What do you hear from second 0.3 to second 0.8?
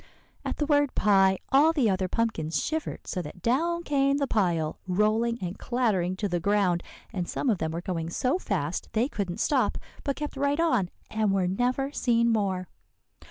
"At the